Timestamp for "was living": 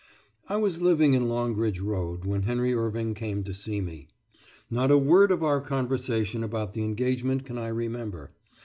0.57-1.13